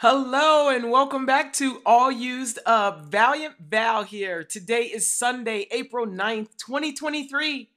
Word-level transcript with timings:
Hello 0.00 0.68
and 0.68 0.90
welcome 0.90 1.24
back 1.24 1.54
to 1.54 1.80
All 1.86 2.12
Used 2.12 2.58
Up. 2.66 3.06
Valiant 3.06 3.54
Val 3.58 4.02
here. 4.04 4.44
Today 4.44 4.82
is 4.82 5.08
Sunday, 5.08 5.68
April 5.70 6.06
9th, 6.06 6.54
2023. 6.58 7.70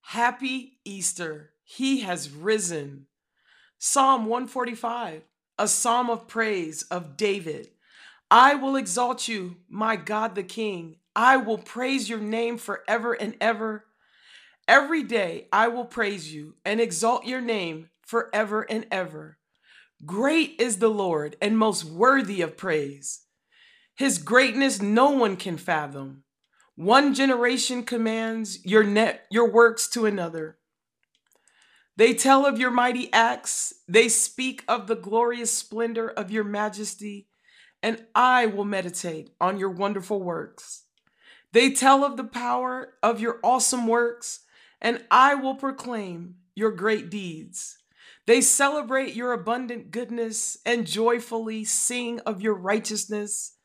Happy 0.00 0.78
Easter. 0.86 1.50
He 1.62 2.00
has 2.00 2.30
risen. 2.30 3.06
Psalm 3.78 4.24
145, 4.24 5.24
a 5.58 5.68
psalm 5.68 6.08
of 6.08 6.26
praise 6.26 6.84
of 6.84 7.18
David. 7.18 7.68
I 8.30 8.54
will 8.54 8.74
exalt 8.74 9.28
you, 9.28 9.56
my 9.68 9.96
God 9.96 10.34
the 10.34 10.42
King. 10.42 10.96
I 11.14 11.36
will 11.36 11.58
praise 11.58 12.08
your 12.08 12.20
name 12.20 12.56
forever 12.56 13.12
and 13.12 13.36
ever. 13.42 13.84
Every 14.66 15.02
day 15.02 15.48
I 15.52 15.68
will 15.68 15.84
praise 15.84 16.32
you 16.32 16.54
and 16.64 16.80
exalt 16.80 17.26
your 17.26 17.42
name 17.42 17.90
forever 18.00 18.62
and 18.62 18.86
ever. 18.90 19.36
Great 20.04 20.56
is 20.58 20.78
the 20.78 20.88
Lord 20.88 21.36
and 21.40 21.56
most 21.56 21.84
worthy 21.84 22.42
of 22.42 22.56
praise. 22.56 23.20
His 23.94 24.18
greatness 24.18 24.82
no 24.82 25.10
one 25.10 25.36
can 25.36 25.56
fathom. 25.56 26.24
One 26.74 27.14
generation 27.14 27.84
commands 27.84 28.64
your 28.64 28.82
net 28.82 29.26
your 29.30 29.48
works 29.48 29.88
to 29.90 30.06
another. 30.06 30.58
They 31.96 32.14
tell 32.14 32.46
of 32.46 32.58
your 32.58 32.70
mighty 32.70 33.12
acts, 33.12 33.74
they 33.86 34.08
speak 34.08 34.64
of 34.66 34.86
the 34.86 34.96
glorious 34.96 35.52
splendor 35.52 36.08
of 36.08 36.30
your 36.30 36.44
majesty, 36.44 37.28
and 37.82 38.04
I 38.14 38.46
will 38.46 38.64
meditate 38.64 39.30
on 39.40 39.58
your 39.58 39.70
wonderful 39.70 40.20
works. 40.20 40.84
They 41.52 41.70
tell 41.70 42.02
of 42.02 42.16
the 42.16 42.24
power 42.24 42.94
of 43.02 43.20
your 43.20 43.38
awesome 43.44 43.86
works, 43.86 44.40
and 44.80 45.04
I 45.10 45.34
will 45.34 45.54
proclaim 45.54 46.36
your 46.54 46.72
great 46.72 47.10
deeds. 47.10 47.76
They 48.26 48.40
celebrate 48.40 49.14
your 49.14 49.32
abundant 49.32 49.90
goodness 49.90 50.56
and 50.64 50.86
joyfully 50.86 51.64
sing 51.64 52.20
of 52.20 52.40
your 52.40 52.54
righteousness. 52.54 53.56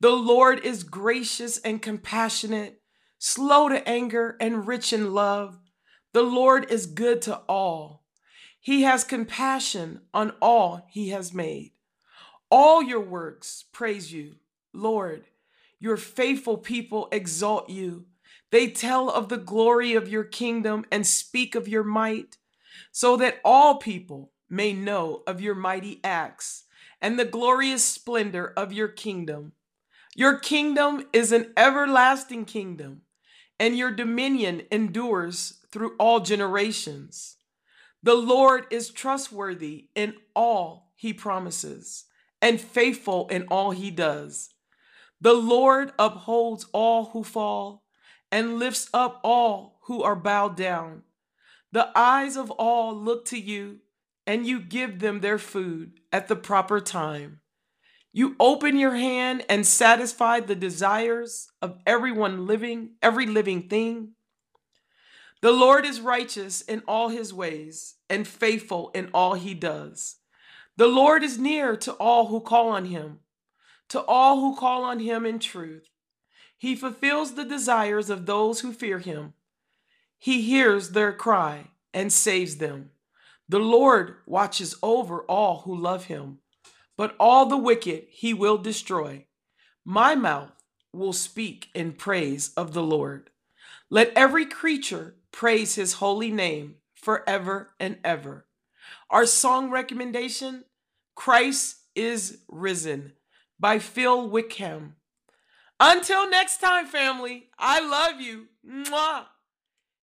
The 0.00 0.10
Lord 0.10 0.64
is 0.64 0.84
gracious 0.84 1.58
and 1.58 1.80
compassionate, 1.80 2.82
slow 3.18 3.68
to 3.68 3.88
anger 3.88 4.36
and 4.38 4.66
rich 4.66 4.92
in 4.92 5.14
love. 5.14 5.58
The 6.12 6.22
Lord 6.22 6.70
is 6.70 6.86
good 6.86 7.22
to 7.22 7.36
all. 7.48 8.04
He 8.60 8.82
has 8.82 9.02
compassion 9.02 10.02
on 10.12 10.32
all 10.42 10.86
he 10.90 11.08
has 11.08 11.32
made. 11.32 11.72
All 12.50 12.82
your 12.82 13.00
works 13.00 13.64
praise 13.72 14.12
you, 14.12 14.36
Lord. 14.74 15.24
Your 15.80 15.96
faithful 15.96 16.58
people 16.58 17.08
exalt 17.10 17.70
you. 17.70 18.04
They 18.50 18.68
tell 18.68 19.08
of 19.08 19.30
the 19.30 19.38
glory 19.38 19.94
of 19.94 20.08
your 20.08 20.24
kingdom 20.24 20.84
and 20.92 21.06
speak 21.06 21.54
of 21.54 21.66
your 21.66 21.82
might 21.82 22.36
so 22.90 23.16
that 23.16 23.40
all 23.44 23.76
people 23.76 24.32
may 24.48 24.72
know 24.72 25.22
of 25.26 25.40
your 25.40 25.54
mighty 25.54 26.00
acts 26.04 26.64
and 27.00 27.18
the 27.18 27.24
glorious 27.24 27.84
splendor 27.84 28.52
of 28.56 28.72
your 28.72 28.88
kingdom. 28.88 29.52
Your 30.14 30.38
kingdom 30.38 31.06
is 31.12 31.32
an 31.32 31.52
everlasting 31.56 32.44
kingdom, 32.44 33.02
and 33.58 33.76
your 33.76 33.90
dominion 33.90 34.62
endures 34.70 35.60
through 35.70 35.96
all 35.98 36.20
generations. 36.20 37.36
The 38.02 38.14
Lord 38.14 38.66
is 38.70 38.90
trustworthy 38.90 39.88
in 39.94 40.14
all 40.34 40.92
he 40.94 41.12
promises 41.12 42.04
and 42.40 42.60
faithful 42.60 43.28
in 43.28 43.44
all 43.44 43.70
he 43.70 43.90
does. 43.90 44.50
The 45.20 45.32
Lord 45.32 45.92
upholds 45.98 46.66
all 46.72 47.06
who 47.06 47.22
fall 47.22 47.84
and 48.30 48.58
lifts 48.58 48.88
up 48.92 49.20
all 49.22 49.78
who 49.82 50.02
are 50.02 50.16
bowed 50.16 50.56
down. 50.56 51.02
The 51.72 51.90
eyes 51.96 52.36
of 52.36 52.50
all 52.50 52.94
look 52.94 53.24
to 53.26 53.38
you, 53.38 53.78
and 54.26 54.46
you 54.46 54.60
give 54.60 55.00
them 55.00 55.20
their 55.20 55.38
food 55.38 56.00
at 56.12 56.28
the 56.28 56.36
proper 56.36 56.80
time. 56.80 57.40
You 58.12 58.36
open 58.38 58.78
your 58.78 58.94
hand 58.94 59.44
and 59.48 59.66
satisfy 59.66 60.40
the 60.40 60.54
desires 60.54 61.50
of 61.62 61.78
everyone 61.86 62.46
living, 62.46 62.90
every 63.02 63.26
living 63.26 63.68
thing. 63.68 64.10
The 65.40 65.50
Lord 65.50 65.86
is 65.86 66.00
righteous 66.00 66.60
in 66.60 66.82
all 66.86 67.08
his 67.08 67.32
ways 67.32 67.94
and 68.10 68.28
faithful 68.28 68.90
in 68.94 69.08
all 69.14 69.34
he 69.34 69.54
does. 69.54 70.16
The 70.76 70.86
Lord 70.86 71.24
is 71.24 71.38
near 71.38 71.74
to 71.78 71.92
all 71.94 72.26
who 72.26 72.40
call 72.40 72.68
on 72.68 72.84
him, 72.84 73.20
to 73.88 74.02
all 74.02 74.40
who 74.40 74.56
call 74.56 74.84
on 74.84 75.00
him 75.00 75.24
in 75.24 75.38
truth. 75.38 75.88
He 76.56 76.76
fulfills 76.76 77.34
the 77.34 77.44
desires 77.44 78.10
of 78.10 78.26
those 78.26 78.60
who 78.60 78.72
fear 78.72 78.98
him. 78.98 79.32
He 80.22 80.42
hears 80.42 80.90
their 80.90 81.12
cry 81.12 81.70
and 81.92 82.12
saves 82.12 82.58
them. 82.58 82.90
The 83.48 83.58
Lord 83.58 84.18
watches 84.24 84.76
over 84.80 85.22
all 85.22 85.62
who 85.62 85.74
love 85.74 86.04
him, 86.04 86.38
but 86.96 87.16
all 87.18 87.46
the 87.46 87.56
wicked 87.56 88.04
he 88.08 88.32
will 88.32 88.56
destroy. 88.56 89.26
My 89.84 90.14
mouth 90.14 90.52
will 90.92 91.12
speak 91.12 91.70
in 91.74 91.94
praise 91.94 92.52
of 92.56 92.72
the 92.72 92.84
Lord. 92.84 93.30
Let 93.90 94.12
every 94.14 94.46
creature 94.46 95.16
praise 95.32 95.74
his 95.74 95.94
holy 95.94 96.30
name 96.30 96.76
forever 96.94 97.74
and 97.80 97.98
ever. 98.04 98.46
Our 99.10 99.26
song 99.26 99.70
recommendation 99.70 100.62
Christ 101.16 101.78
is 101.96 102.42
Risen 102.46 103.14
by 103.58 103.80
Phil 103.80 104.30
Wickham. 104.30 104.94
Until 105.80 106.30
next 106.30 106.58
time, 106.58 106.86
family, 106.86 107.48
I 107.58 107.80
love 107.80 108.20
you. 108.20 108.46
Mwah. 108.64 109.24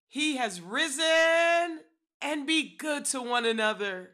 He 0.08 0.38
has 0.38 0.62
risen 0.62 1.82
and 2.22 2.48
be 2.48 2.76
good 2.78 3.06
to 3.06 3.22
one 3.22 3.46
another. 3.46 4.12